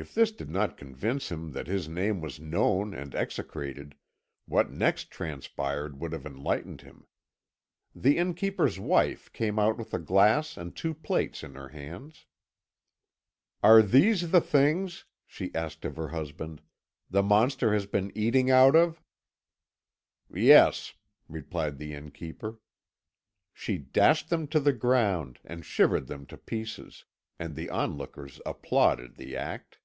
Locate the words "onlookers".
27.68-28.40